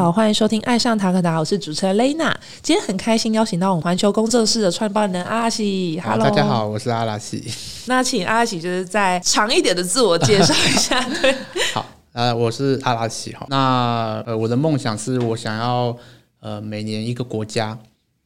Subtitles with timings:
[0.00, 2.34] 好，欢迎收听《爱上塔克达》，我是主持人 Lena。
[2.62, 6.00] 今天很开心邀请到我们环球工作室的创办人阿拉西。
[6.02, 7.44] Hello，大家好，我是阿拉西。
[7.84, 10.98] 那请阿拉西就是再长一点的自我介绍一下。
[11.20, 11.36] 对，
[11.74, 13.44] 好，呃，我是阿拉西哈。
[13.50, 15.94] 那呃，我的梦想是我想要
[16.40, 17.78] 呃每年一个国家，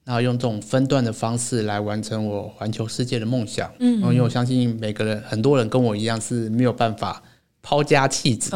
[0.04, 3.68] 然后用这种分段的方式来完成我环球世界的梦想。
[3.80, 7.20] 嗯，因为我相信每个人很多人跟我一样是没有办法。
[7.66, 8.55] 抛家弃子，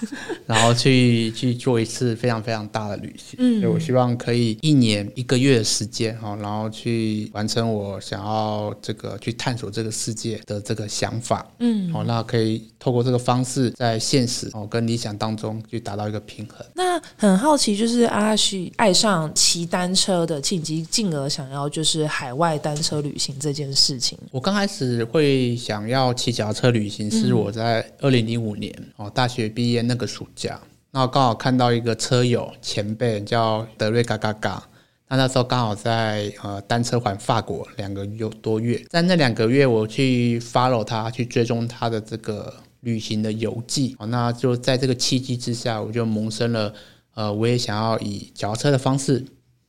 [0.48, 3.36] 然后去去做一次非常非常大的旅行。
[3.38, 11.48] 嗯，所以我希望可以一年一个月的时间哈，然后去完成我想要这个去探索这个世界的这个想法。
[11.60, 16.66] 嗯，好，那可以透过这个方式，在现实哦跟理想当中去达到一个平衡。
[16.74, 24.18] 那很好奇，就是阿旭爱上骑单车的契机，进而想要就是海外单车旅行这件事情。
[24.32, 28.48] 我刚开始会想要骑脚踏车旅行，是我在二零零五。
[28.48, 30.60] 五年哦，大学毕业那个暑假，
[30.92, 34.62] 那刚好看到一个车友前辈叫德瑞嘎嘎嘎，
[35.08, 46.72] 他那时候刚好在呃单车环法国两个有多月，在那两个月我去 follow 他，去追踪他的这个旅行的游记，那就在这个契机之下，我就萌生了
[47.14, 49.16] 呃，我也想要以脚车的方式，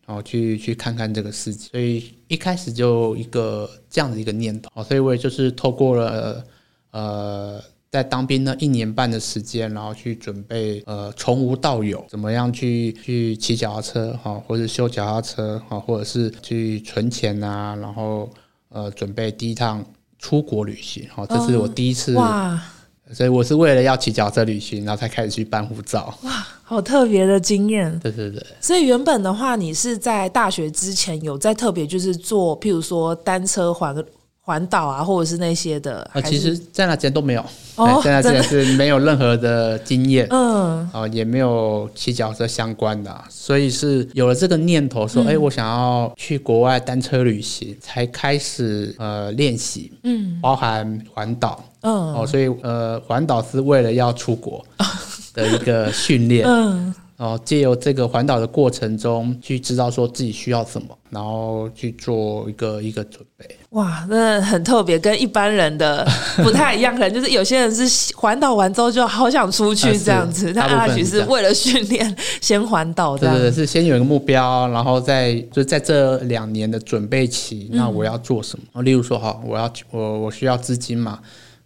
[0.05, 6.45] 然后去去看看这个世界，所以一开始就一个这样的一个念头，所以我也就是透过了
[6.91, 7.59] 呃。
[7.91, 18.29] 在当兵呢一年半的时间，然后去准备呃从无到有，怎么样去去骑脚踏车哈，或者修脚踏车哈，或者是去存钱啊，然后
[18.69, 19.83] 呃准备第一趟
[20.19, 22.61] 出国旅行哈，这是我第一次哇，
[23.11, 26.15] 所以我是为了要骑脚车旅行，然后才开始去办护照。
[26.21, 33.95] 哇，好特别的经验，对对对，所以原本的话，你是在大学之前有在特别就是做，譬如说单车环。
[34.49, 54.65] 环岛啊，或者是那些的，啊，其实在那之前都没有，哦在那之前是没有任何的经验，嗯，啊，也没有骑脚车相关的，所以是有了这个念头，说，哎，我想要去国外单车旅行，才开始呃练习，嗯，包含环岛，嗯，哦，所以呃，环岛是为了要出国
[55.35, 56.91] 的一个训练，嗯。
[57.19, 63.45] 然后借由这个环岛的过程中，去知道说自己需要什么，然后去做一个一个准备。
[63.71, 66.07] 哇，那很特别，跟一般人的
[66.37, 66.93] 不太一样。
[66.93, 73.17] 可能就是有些人是环岛完之后就好想出去 这样子，他阿许是为了训练先环岛。
[73.17, 78.81] 对对对，是先有一个目标，然后再就在这两年的准备期，那我要做什么？
[78.81, 81.19] 例如说，哈，我要我我需要资金嘛。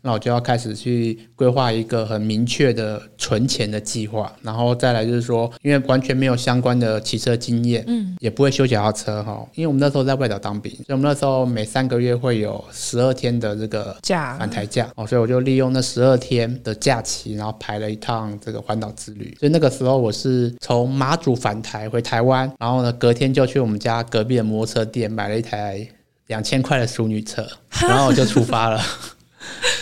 [0.06, 19.34] 那我就要开始去规划一个很明确的存钱的计划，然后再来就是说，因为完全没有相关的骑车经验，嗯，也不会修脚踏车哈，因为我们那时候在外岛当兵，所以我们那时候每三个月会有十二天的这个假返台假哦，所以我就利用那十二天的假期，然后排了一趟这个环岛之旅。
[19.40, 25.88] 所以那个时候我是从马祖返台回台湾，然后呢隔天就去我们家隔壁的摩托车店买了一台
[26.28, 27.48] 两千块的淑女车，
[27.82, 28.82] 然后我就出发了。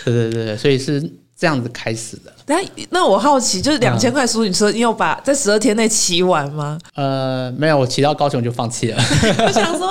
[0.06, 1.02] 对对对对，所以是
[1.38, 2.32] 这样子开始的。
[2.48, 2.58] 那
[2.90, 6.78] 那我好奇，就是两千块淑女车，你有把在十二天内骑完吗？
[6.96, 8.98] 呃，没有，我骑到高雄就放弃了。
[9.48, 9.90] 我想说，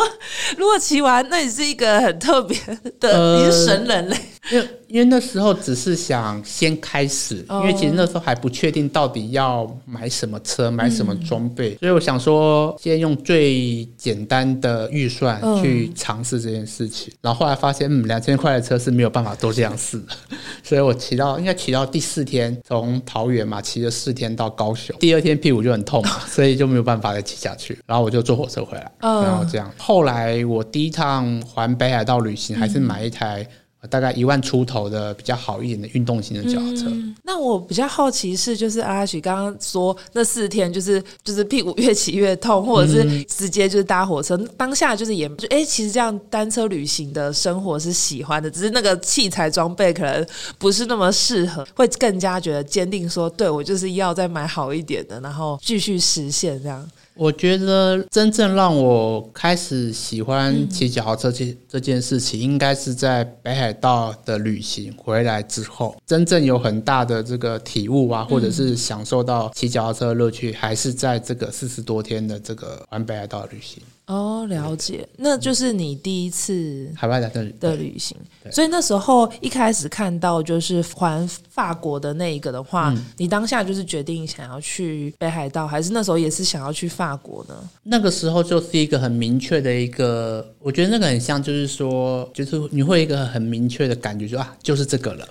[0.56, 2.58] 如果骑完，那你是一个很特别
[3.00, 4.16] 的，你是神人嘞。
[4.50, 17.12] 因为因为那时候只是想先开始，因为其实那时候还不确定到底要买什么车、买什么装备，所以我想说先用最简单的预算去尝试这件事情。
[17.20, 20.06] 然后后来发现，嗯，两千块的车是没有办法做这样试的，
[20.64, 27.78] 所以我骑到应该骑到第四天，从桃园嘛骑了四天到高雄，第二天屁股就很痛， 所以就没有办法再骑下去。
[27.86, 29.70] 然后我就坐火车回来，然后这样。
[29.76, 33.46] 后来我第一趟环北海道旅行还是买一台。
[33.88, 36.92] 大概一万出头的比较好一点的运动型的脚踏车。
[37.22, 44.36] 那我比较好奇是，就是阿许刚刚说那四天，就是就是屁股越骑越痛，或者是直接就是搭火车。
[44.56, 50.26] 当下就是也就哎，其实这样单车旅行的生活是喜欢的，只是那个器材装备可能
[50.58, 56.86] 不是那么适合，会更加觉得坚定说，对我就是要再买好一点的，然后继续实现这样。
[57.20, 73.82] 我觉得真正让我开始喜欢骑脚踏车这这件事情，应该是在北海道的旅行回来之后，真正有很大的这个体悟啊，或者是享受到骑脚踏车的乐趣，还是在这个四十多天的这个环北海道旅行。
[74.10, 77.30] 哦，了解，那就是你第一次海外的
[77.60, 78.16] 的旅行，
[78.50, 87.54] 所以那时候一开始看到就是环法国的那一个的话，你当下就是决定想要去北海道，还是那时候也是想要去法国呢？
[87.84, 95.28] 那个时候就是一个很明确的一个，我觉得那个很像，就是说，就是你会一个很明确的感觉，说啊，就是这个了，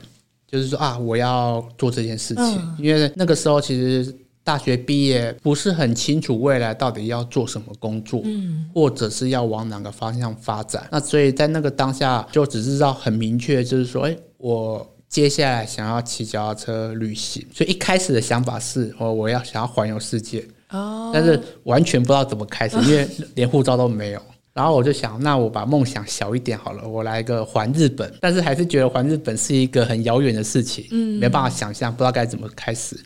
[0.50, 4.16] 就是说啊，我要做这件事情，因为那个时候其实。
[4.50, 10.88] 大学毕业不是很清楚未来到底要做什么工作，嗯，或者是要往哪个方向发展。
[10.92, 17.46] 那所以在那个当下，就只知道很明确，就是说，哎，我接下来想要骑脚踏车旅行。
[17.54, 20.44] 所以一开始的想法是，哦，我要想要环游世界。
[20.72, 24.22] 哦，但是完全不知道怎么开始，因为连护照都没有。
[24.52, 28.12] 然后我就想，那我把梦想小一点好了，我来个环日本。
[28.20, 33.00] 但是还是觉得环日本是一个很遥远的事情，嗯，没办法想象，不知道该怎么开始。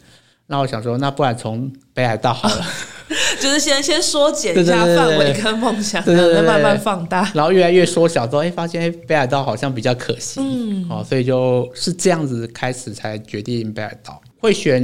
[0.48, 2.66] 那我想说，那不然从北海道好了，
[3.40, 14.22] 就是先先缩减一下范围跟梦想，然后再慢慢放大，然后越来越缩小，之后哎，发现哎北海道好像比较可惜，嗯，哦，所以就是这样子开始才决定北海道。
[14.40, 14.84] 会选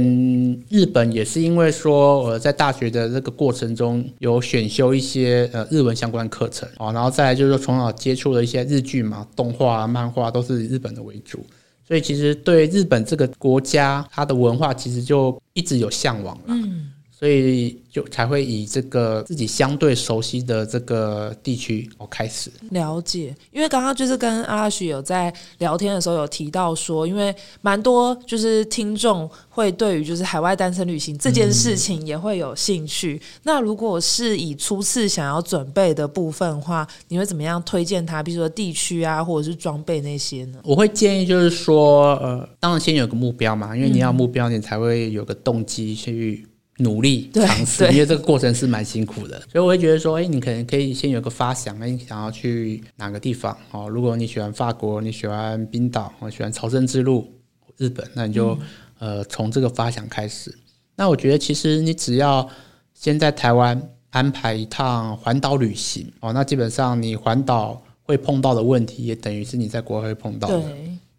[0.70, 6.66] 日本也是因为说，我在大学的这个过程中有选修一些呃日文相关课程。
[6.78, 11.44] 哦，然后再来就是说从小接触了一些日剧嘛，动画、漫画都是以日本的为主。
[11.90, 16.44] 所以其实对日本这个国家，它的文化其实就一直有向往了。
[16.46, 16.92] 嗯。
[17.20, 33.20] 所以就才会以这个自己相对熟悉的这个地区哦开始了解，因为刚刚就是跟阿拉许有在聊天的时候有提到说，因为蛮多就是听众会对于就是海外单身旅行这件事情也会有兴趣。
[33.42, 38.22] 那如果是以初次想要准备的部分的话，你会怎么样推荐他？
[38.22, 40.58] 比如说地区啊，或者是装备那些呢？
[40.64, 46.46] 我会建议就是说，呃，当然先有个目标嘛，因为你要目标，你才会有个动机去。
[46.80, 53.56] 努力尝试，因为这个过程是蛮辛苦的，所以我会觉得说，哎，你可能可以先有个发想，哎，你想要去哪个地方？
[53.70, 57.30] 哦，如果你喜欢法国，你喜欢冰岛，我喜欢朝圣之路，
[57.76, 58.58] 日本，那你就
[58.98, 60.54] 呃从这个发想开始。
[60.96, 62.48] 那我觉得其实你只要
[62.94, 63.80] 先在台湾
[64.10, 70.62] 安排一趟环岛旅行，哦，那基本上你环岛会碰到的问题，也等于是你在国外会碰到的。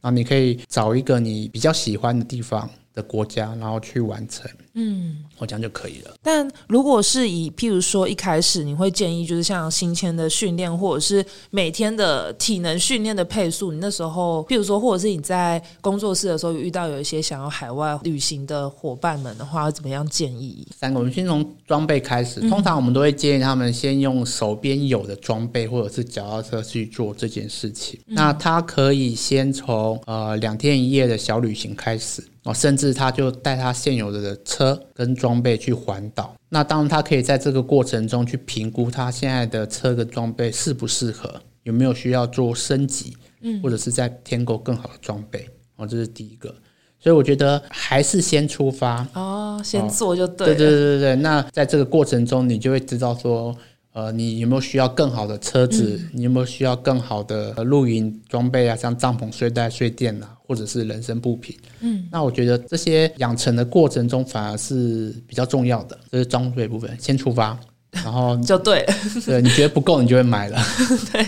[0.02, 2.70] 那你可以找一个你比较喜欢的地方。
[2.94, 6.14] 的国家，然后去完成，嗯，我这样就可以了。
[6.22, 20.68] 但如果是以譬如说一开始，你会建议就是像新签的训练，或者是每天的体能训练的配速，你那时候譬如说，或者是你在工作室的时候遇到有一些想要海外旅行的伙伴们的话，怎么样建议？
[20.78, 22.42] 三个，我们先从装备开始。
[22.50, 28.00] 通常我们都会建议他们先用手边有的装备，或者是脚踏车去做这件事情。
[28.06, 32.22] 那他可以先从呃两天一夜的小旅行开始。
[32.44, 36.36] 哦，甚至他就带他现有的车跟装备去环岛。
[36.50, 45.48] 那当然，他可以在这个过程中去评估他现在的车跟装备适不适合，有没有需要做升级，嗯，或者是在添购更好的装备。
[45.76, 46.54] 哦，这是第一个。
[47.00, 50.48] 所以我觉得还是先出发哦，先做就对。
[50.48, 51.16] 对对对对对。
[51.18, 53.56] 那在这个过程中，你就会知道说。
[53.94, 56.00] 呃，你有没有需要更好的车子？
[56.14, 58.76] 你有没有需要更好的露营装备啊？
[58.76, 61.58] 像帐篷、睡袋、睡垫啊，或者是人身布品。
[61.82, 66.96] 嗯，那我觉得这些养成的过程中反而是比较重要的，这是装备部分。
[67.00, 67.60] 先出发，
[67.92, 68.86] 然后 就对，
[69.26, 70.58] 对，你觉得不够，你就会买了。
[71.12, 71.26] 对。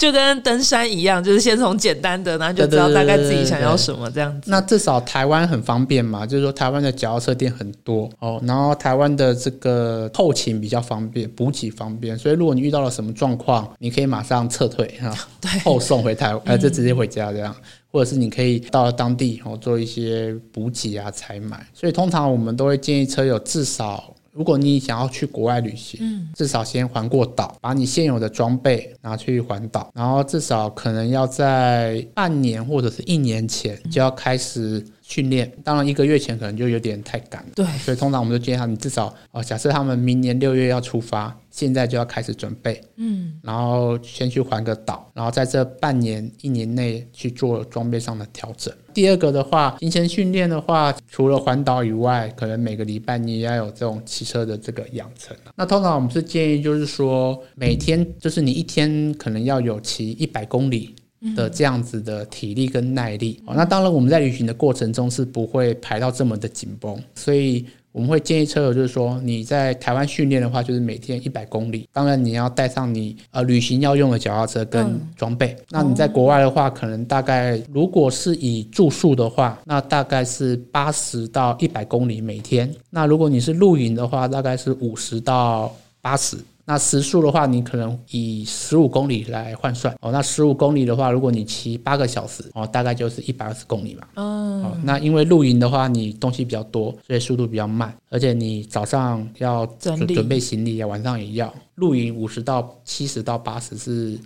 [0.00, 4.50] 就跟登山一样，就是先从简单的，然后就知道大概自己想要什么这样子。
[4.50, 17.54] 那至少台湾很方便嘛，就是说台湾的脚踏车店很多哦，然后台湾的这个后勤比较方便，补给方便，所以如果你遇到了什么状况，你可以马上撤退 哈，对，后送回台，呃，就直接回家这样，
[17.92, 21.62] 或者是你可以到了当地哦做一些补给啊、采买。
[21.74, 24.14] 所以通常我们都会建议车友至少。
[24.32, 34.84] 如果你想要去国外旅行，嗯，至少先环过岛，把你现有的装备拿去环岛，然后至少可能要在半年或者是一年前就要开始。
[35.10, 48.72] 训练当然一个月前可能就有点太赶了，对，所以通常我们就建议他，你至少哦，假设他们明年六月要出发，现在就要开始准备，嗯，然后先去环个岛，然后在这半年一年内去做装备上的调整。
[48.94, 55.36] 第二个的话，行前训练的话，除了环岛以外，可能每个礼拜你也要有这种骑车的这个养成。
[55.56, 60.94] 那通常我们是建议，就是说每天就是你一天可能要有骑一百公里。
[61.36, 75.56] 的这样子的体力跟耐力，哦，那当然我们在旅行的过程中是不会排到这么的紧绷，所以我们会建议车友就是说你在台湾训练的话，就是每天一百公里，当然你要带上你呃旅行要用的脚踏车跟装备。
[75.68, 82.72] 那你在国外的话，可能大概如果是以住宿的话，那大概是八十到一百公里每天。
[82.88, 86.38] 那如果你是露营的话，大概是五十到八十。
[86.70, 90.12] 那时速的话，你可能以十五公里来换算哦。
[90.12, 94.06] 那十五公里的话，如果你骑八个小时哦，大概就是一百二十公里嘛。
[94.14, 94.76] 哦。
[94.84, 104.16] 那因为露营的话，你东西比较多，所以速度比较慢，而且你早上要准备行李啊，晚上也要露营五十到七十到八十是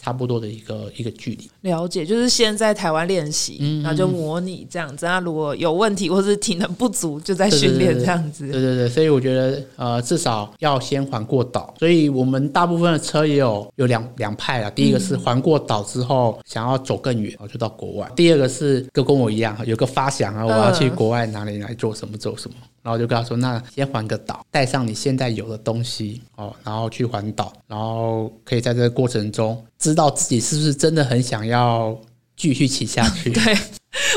[0.00, 1.50] 差不多的一个一个距离。
[1.62, 5.04] 了解，就是先在台湾练习，嗯然后就模拟这样子。
[5.04, 8.50] 那如果有问题或是体能不足，就在训练这样子。
[8.50, 11.74] 对对对，所以我觉得呃，至少要先环过岛。
[11.78, 14.70] 所以我们大部分的车也有有两两派啊。
[14.70, 22.56] 第一个是环过岛之后想要走更远，然后就到国外；第二个是跟跟我一样，有个发想啊，我要去国外哪里来做什么做什么。
[22.82, 31.98] 然后就跟他说，那先环个岛，带上你现在有的东西哦，然后去环岛，然后可以在这个过程中知道自己是不是真的很想要
[32.36, 33.30] 继续骑下去。
[33.34, 33.58] 对，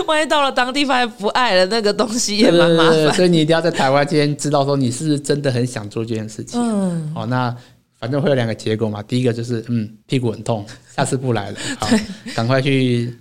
[0.07, 3.13] 万一到了当地发现不爱了，那个东西也蛮麻烦。
[3.13, 6.59] 所以你一定要在台湾先知道说你是不是真的很想做这件事情。
[6.61, 7.55] 嗯，哦，那
[7.99, 9.03] 反正会有两个结果嘛。
[9.03, 10.65] 第一个就是嗯，屁股很痛，
[10.95, 11.87] 下次不来了，好，
[12.33, 13.13] 赶快去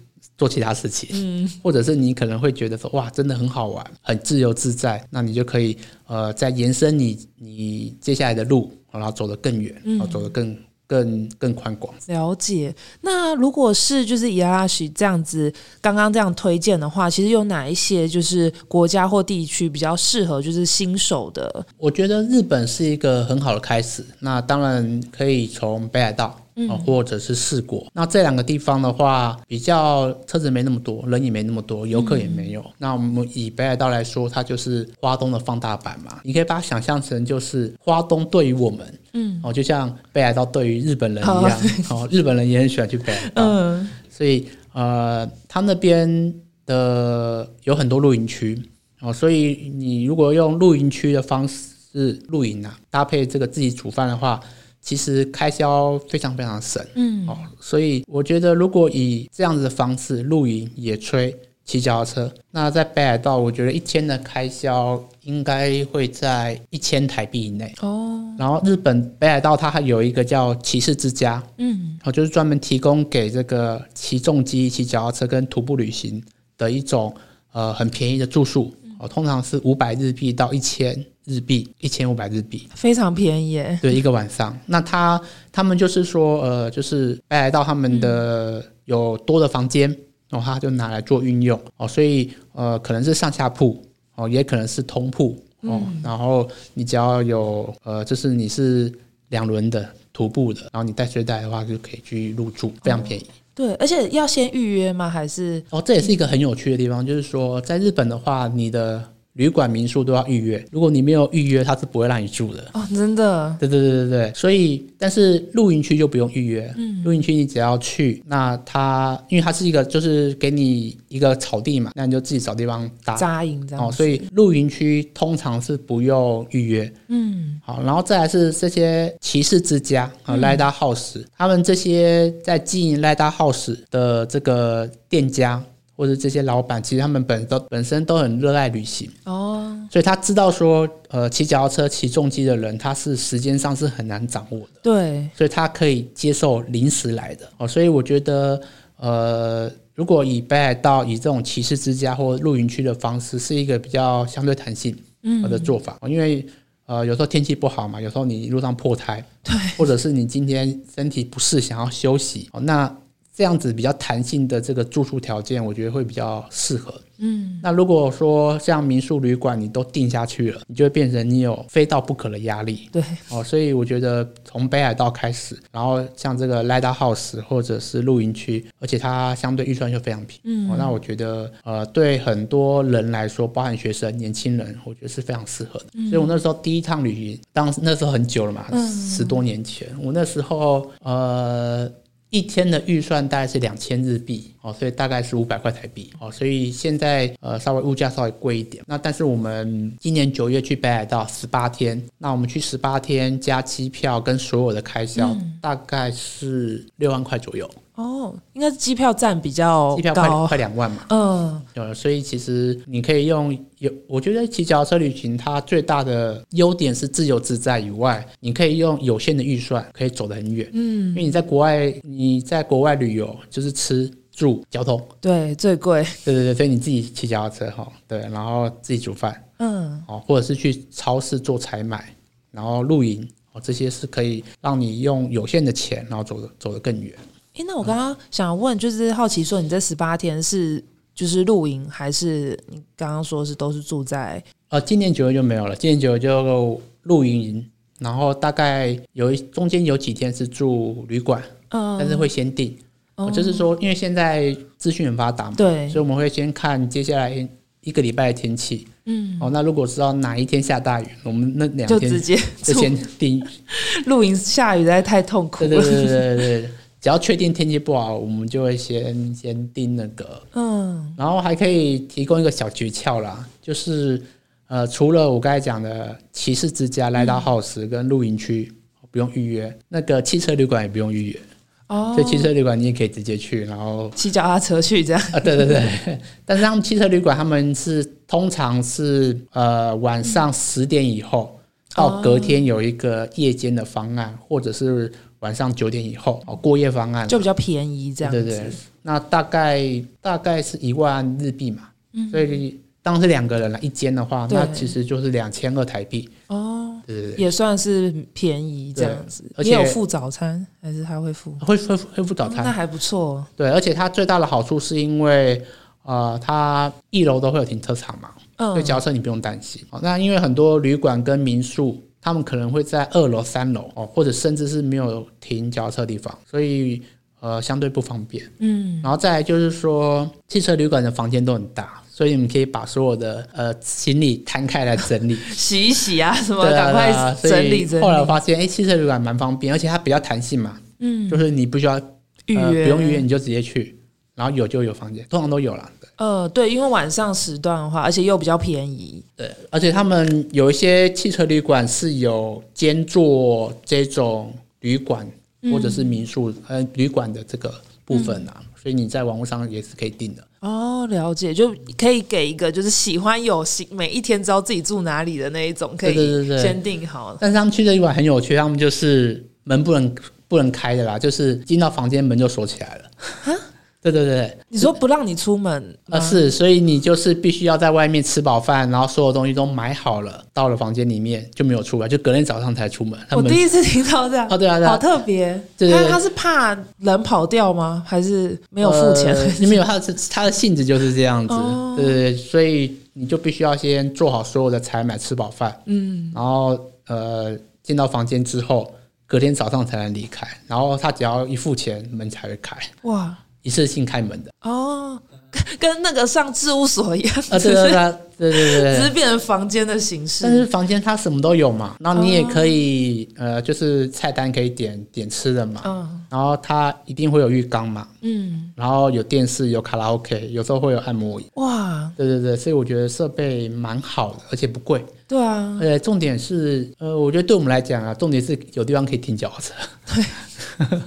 [0.42, 1.08] 做其他事情。
[1.12, 10.56] 嗯，或者是你可能会觉得说哇，真的很好玩，很自由自在，那你就可以呃再延伸你你接下来的路，然后走得更远，然后走得更
[10.88, 11.94] 更更宽广。
[12.08, 12.74] 了解。
[13.02, 21.64] 那如果是就是以阿拉许这样子刚刚这样推荐的话，其实有哪一些就是国家或地区比较适合就是新手的？
[21.78, 24.04] 我觉得日本是一个很好的开始。
[24.18, 26.36] 那当然可以从北海道。
[26.68, 32.64] 啊，或者是四国，那这两个地方的话，比较车子没那么多，人也没那么多，游客也没有。
[32.78, 46.34] 那我们以北海道来说，它就是花东的放大版嘛，你可以把它想象成就是花东对于我们，嗯，哦，就像北海道对于日本人一样， 哦，日本人也很喜欢去北海道，嗯，所以呃，他那边
[46.66, 48.60] 的有很多露营区
[49.00, 54.40] 哦，所以你如果用露营区的方式露营啊，搭配这个自己煮饭的话，
[54.82, 61.32] 其实开销非常非常省，嗯，哦，所以我觉得如果以这样子的方式露营、野炊、
[61.64, 67.72] 骑脚踏车，那在北海道，我觉得一天的开销应该会在一千台币以内。
[67.80, 76.20] 哦，然后日本北海道它还有一个叫骑士之家，嗯，哦，就是专门提供给这个骑重机、骑脚踏车跟徒步旅行
[76.58, 77.14] 的一种
[77.52, 80.92] 呃很便宜的住宿，哦，通常是五百日币到一千
[81.24, 82.68] 日币，一千五百日币。
[82.74, 83.78] 非常便宜耶。
[83.80, 84.56] 对，一个晚上。
[84.66, 89.88] 那他他们就是说，呃，就是北海道他们的有多的房间，
[90.28, 93.82] 然后他就拿来做运用哦，所以呃，可能是上下铺
[94.16, 98.92] 哦，也可能是通铺哦，然后你只要有呃，就是你是
[99.28, 103.26] 两轮的徒步的，然后你带睡袋的话，就可以去入住，非常便宜。
[103.54, 105.10] 对，而且要先预约吗？
[105.10, 109.02] 还是哦，这也是一个很有趣的地方，就是说在日本的话，你的
[109.34, 112.68] 旅馆民宿都要预约，如果你没有预约，他是不会让你住的。
[112.74, 113.56] 哦，真的？
[113.58, 123.16] 对对对对对，所以但是露营区就不用预约，嗯，露营区你只要去，那它因为它是一个就是给你一个草地嘛，那你就自己找地方搭。
[123.16, 135.62] 扎营这样哦，所以露营区通常是不用预约，嗯，好，然后再来是这些骑士之家啊，Lida House，他们这些在经营 Lida House 的这个店家
[135.96, 147.48] 或者这些老板，其实他们本都本身都很热爱旅行，哦，所以他知道说，呃，骑脚踏车、骑重机的人，他是时间上是很难掌握的，对，所以他可以接受临时来的。
[147.58, 147.68] 哦。
[147.68, 148.60] 所以我觉得，
[148.96, 155.42] 呃，如果以北海道以这种骑士之家或露营区的方式，是一个比较相对弹性嗯。
[155.48, 156.44] 的做法，因为。
[156.84, 162.92] 呃，有时候天气不好嘛，有时候你路上破胎，对，或者是你今天身体不适想要休息，哦，那
[163.34, 166.94] 这样子比较弹性的这个住宿条件，我觉得会比较适合。
[167.24, 173.44] 嗯，那如果说像民宿旅馆你都定下去了，你就会变成你有非到不可的压力对，哦。
[173.44, 185.86] 所以我觉得从北海道开始，然后像这个 Lida House 或者是露营区，而且它相对预算就非常平，嗯哦，那我觉得呃对很多人来说，包含学生、年轻人，我觉得是非常适合的。
[186.10, 191.88] 所以我那时候第一趟旅行，当时那时候很久了嘛，十多年前，我那时候呃。
[192.32, 198.82] 一天的预算大概是两千日币哦，所以大概是五百块台币哦，所以现在呃稍微物价稍微贵一点。
[198.86, 211.04] 那但是我们今年九月去北海道十八天，那我们去十八天加机票跟所有的开销，大概是六万块左右，哦，应该是机票占比较机票快，快两万嘛。
[211.10, 220.68] 嗯，呃，所以其实你可以用有，我觉得骑脚踏车旅行它最大的优点是自由自在以外，你可以用有限的预算可以走得很远。
[220.72, 229.38] 嗯，因为你在国外，你在国外旅游就是吃住交通，对，最贵，对对对，所以你自己骑脚踏车哈，对，然后自己煮饭。
[229.58, 232.12] 嗯，哦，或者是去超市做采买，
[232.50, 237.12] 然后露营哦，这些是可以让你用有限的钱，然后走得走得更远。
[237.54, 240.82] 诶，那我刚刚想问，就是好奇说，你这十八天是
[241.14, 244.42] 就是露营，还是你刚刚说是都是住在？
[244.70, 252.76] 呃，今年九月就没有了，今年九月就露营营，然后大概有一中间有几天是住旅馆，嗯，但是会先定。
[253.16, 257.46] 哦就是说，因为现在资讯很发达嘛，对所以我们会先看接下来
[257.82, 258.88] 一个礼拜的天气。
[259.04, 263.46] 嗯，哦，那如果知道哪一天下大雨，我们那两天就直接就先定。
[264.06, 265.70] 露营下雨实在太痛苦了。
[265.70, 266.70] 对对对对对对，
[267.02, 271.12] 只要确定天气不好，我们就会先先定那个，嗯。
[271.16, 274.22] 然后还可以提供一个小诀窍啦，就是
[274.68, 278.72] 呃，除了我刚才讲的骑士之家、来到 house 跟露营区
[279.10, 281.40] 不用预约，那个汽车旅馆也不用预约，
[281.88, 282.14] 哦。
[282.14, 285.20] 所以汽车旅馆你也可以直接去，然后骑脚踏车去这样。
[285.32, 291.58] 啊，对对对， 但是他们汽车旅馆他们是通常是呃晚上十点以后
[291.94, 298.42] 到隔天有一个夜间的方案，或者是晚上九点以后哦过夜方案，就比较便宜这样子。
[298.42, 298.72] 对对对，
[299.02, 299.80] 那大概
[300.20, 301.88] 大概是一万日币嘛，
[302.30, 307.44] 所以当是两个人了一间的话，那其实就是两千二台币，哦，对对对。
[307.44, 309.44] 也算是便宜这样子。
[309.56, 311.52] 而且有付早餐还是他会付？
[311.60, 313.44] 会会会付早餐，哦那还不错。
[313.56, 315.60] 对，而且它最大的好处是因为，
[316.04, 318.30] 呃，它一楼都会有停车场嘛，
[318.70, 319.82] 所以嗯，脚踏车你不用担心。
[319.90, 327.02] 哦，那因为很多旅馆跟民宿，他们可能会在二楼、三楼哦，或者甚至是没有停脚踏车的地方，所以
[327.40, 328.44] 呃相对不方便。
[328.60, 342.00] 嗯，然后再来就是说，汽车旅馆的房间都很大，所以你们可以把所有的呃行李摊开来整理， 洗一洗啊， 什么赶快整理后来我发现，哎，汽车旅馆蛮方便，而且它比较弹性嘛，嗯，就是你不需要
[342.46, 343.98] 预呃、约不用预约，你就直接去，
[344.34, 345.90] 然后有就有房间，通常都有啦。
[346.22, 349.22] 对呃，对，因为晚上时段的话，而且又比较便宜。
[349.36, 355.26] 对，而且他们有一些汽车旅馆是有兼做这种旅馆
[355.70, 357.74] 或者是民宿、呃旅馆的这个
[358.04, 360.42] 部分啊，所以你在网络上也是可以订的。
[360.60, 367.36] 哦，了解，就可以给一个就是喜欢有行每一天知道自己住哪里的那一种，可以先订好。
[367.40, 370.14] 但是他们去的旅馆很有趣，他们就是门不能
[370.46, 373.58] 不能开的啦，就是进到房间门就锁起来了。
[374.02, 383.16] 对对对，你说不让你出门吗啊是，所以你就是必须要在外面吃饱饭，然后所有东西都买好了，到了房间里面就没有出来，就隔天早上才出门。
[383.30, 385.52] 我第一次听到这样，哦对啊对啊，好特别。
[385.78, 388.02] 对对对他他是怕人跑掉吗？
[388.04, 389.32] 还是没有付钱？
[389.34, 398.92] 呃你没有，他的他的性质就是这样子，哦对对对，所以你就必须要先做好所有的采买，吃饱饭，嗯，然后呃进到房间之后，
[399.28, 403.32] 隔天早上才能离开，然后他只要一付钱，门才会开，哇
[403.62, 404.50] 一次性开门的。
[404.62, 405.20] 哦，
[405.50, 408.14] 跟跟那个上事务所一样，啊，对对对
[408.50, 409.12] 对对对只是。
[409.12, 410.44] 变成房间的形式。
[410.44, 421.46] 但是房间它什么都有嘛，然后你也可以、呃，就是菜单可以点点吃的嘛，嗯然后它一定会有浴缸嘛，嗯，然后有电视，有卡拉 OK，有时候会有按摩椅。
[421.56, 425.04] 哇，对对对，所以我觉得设备蛮好的，而且不贵。
[425.28, 429.74] 对啊而，且重点是，呃，我觉得对我们来讲啊，重点是有地方可以停脚踏车。
[430.16, 430.88] 对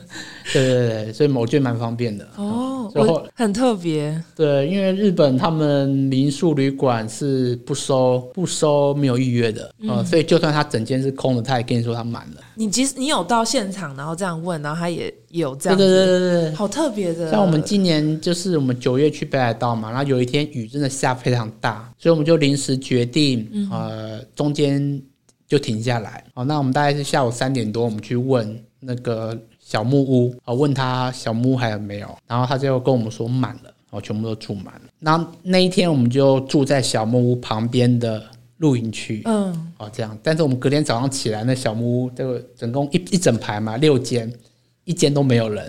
[0.53, 2.27] 对对对，所以我觉得蛮方便的。
[2.37, 4.23] 哦，然后很特别。
[4.35, 7.24] 对，因为日本他们民宿旅馆是
[7.65, 12.41] 不收不收没有预约的，呃，所以就算他整间是空的，他也跟你说他满了。
[12.55, 16.51] 你即使你有到现场，然后这样问，然后他也也有这对对样，对对对。
[16.53, 17.29] 好特别的。
[17.29, 25.01] 像我们今年就是我们九月去北海道嘛，然后有一天雨真的下非常大，所以我们就临时决定，呃，中间
[25.47, 26.23] 就停下来。
[26.33, 34.81] 哦，那我们大概是下午三点多，我们去问那个小木屋，啊、问他小木屋还有没有，然后他就跟我们说满了，哦，全部都住满了。
[34.99, 38.21] 那那一天我们就住在小木屋旁边的
[38.57, 39.21] 露营区。
[39.23, 44.31] 嗯，哦，这样，但是我们隔天早上起来，那小木屋这个总共一一整排嘛，六间，
[44.83, 45.65] 一间都没有人，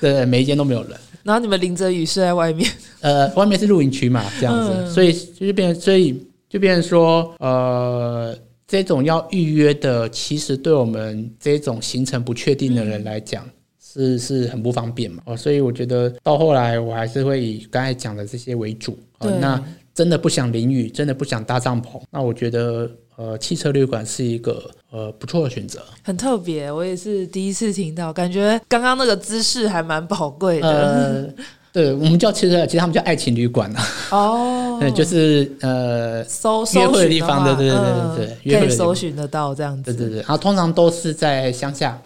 [0.00, 0.98] 对 对，每一间都没有人。
[1.22, 2.68] 然后你们淋着雨睡在外面，
[3.00, 8.36] 呃，外面是露营区嘛，这样子，嗯所以就是变成，所以就变成说，呃，
[8.66, 13.48] 这种要预约的，其实对我们这种行程不确定的人来讲。
[13.94, 19.62] 是是很不方便嘛，哦，所以我觉得到后来我还是会以刚才讲的这些为主，哦对，那
[19.94, 25.80] 真的不想淋雨，真的不想搭帐篷，那我觉得呃汽车旅馆是一个呃不错的选择。
[26.02, 26.72] 很特别。
[26.72, 30.68] 我也是第一次听到，感觉刚刚那个姿势还蛮宝贵的。
[30.68, 39.94] 呃， 对我们叫汽车，其实他们叫爱情旅馆啊，哦， 对，就是呃搜约会的地方对对对嗯对对可以搜寻得到这样子。
[39.94, 41.96] 对对对，然后通常都是在乡下，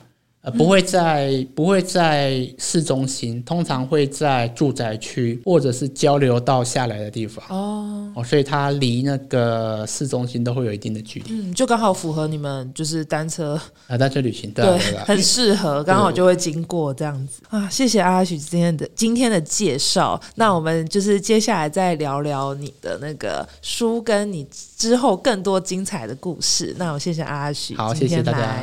[0.41, 7.45] 呃，不会在、不会在市中心，通常会在住宅区或者是交流道下来的地方。
[7.49, 11.27] 哦，哦，所以它离那个市中心都会有一定的距离。
[11.31, 14.65] 嗯，就刚好符合你们就是单车啊，单车旅行，对
[15.05, 17.69] 很适合，刚好就会经过这样子啊。
[17.69, 20.21] 谢谢阿许今天的今天的介绍。
[20.37, 24.47] 那我们就是接下来再聊聊你的那个书，跟你
[24.79, 26.73] 之后更多精彩的故事。
[26.79, 28.57] 那我谢谢阿许，好谢谢大家。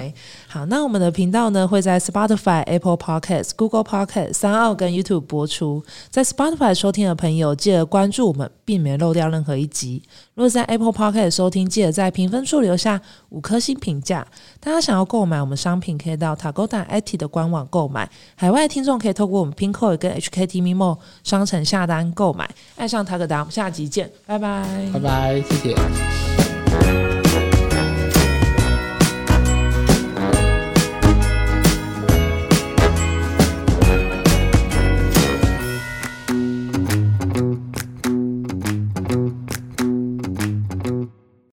[0.47, 5.81] 好，那我们的频道呢呢会在 Spotify、Apple Podcasts、Google Podcasts、三奥跟 YouTube 播出。
[6.09, 10.03] 在 Spotify 收听的朋友，记得关注我们，避免漏掉任何一集。
[10.33, 12.99] 如果在 Apple Podcast 收听，记得在评分处留下
[13.29, 14.27] 五颗星评价。
[14.59, 18.09] 大家想要购买我们商品，可以到 Tagoda IT 的官网购买。
[18.35, 22.49] 海外听众可以透过我们 Pinkoi 跟 HKT Mimo 商城下单购买。
[22.75, 26.04] 爱上 Tagoda，我们下集见，拜拜，拜拜，谢谢。
[26.81, 27.14] Thank you.